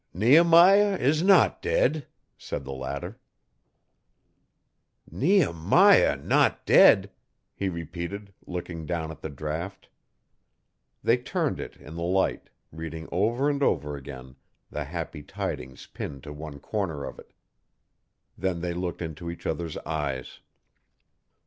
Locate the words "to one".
16.23-16.59